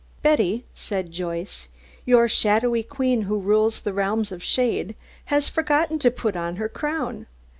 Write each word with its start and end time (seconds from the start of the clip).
"Betty," 0.23 0.65
said 0.73 1.11
Joyce, 1.11 1.69
"your 2.05 2.27
'shadowy 2.27 2.81
queen 2.81 3.21
who 3.21 3.37
rules 3.37 3.81
the 3.81 3.93
realms 3.93 4.31
of 4.31 4.41
shade' 4.41 4.95
has 5.25 5.47
forgotten 5.47 5.99
to 5.99 6.09
put 6.09 6.35
on 6.35 6.55
her 6.55 6.67
crown. 6.69 7.27